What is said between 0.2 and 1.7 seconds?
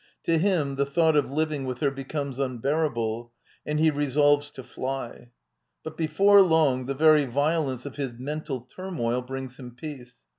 To him the thought of living /